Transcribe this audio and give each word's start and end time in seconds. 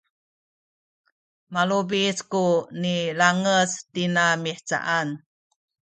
malubic 1.53 2.17
ku 2.31 2.45
nilangec 2.81 3.71
tina 3.93 4.25
mihcaan 4.43 5.09